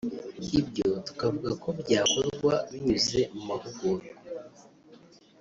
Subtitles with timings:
[0.59, 4.09] Ibyo tukavuga ko byakorwa binyuze mu mahugurwa